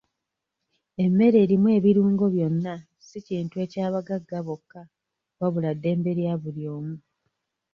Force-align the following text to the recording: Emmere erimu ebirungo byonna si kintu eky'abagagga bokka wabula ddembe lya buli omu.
Emmere 1.03 1.37
erimu 1.43 1.67
ebirungo 1.77 2.25
byonna 2.33 2.73
si 3.07 3.17
kintu 3.27 3.55
eky'abagagga 3.65 4.39
bokka 4.47 4.81
wabula 5.39 5.71
ddembe 5.77 6.11
lya 6.19 6.33
buli 6.41 6.63
omu. 6.75 6.95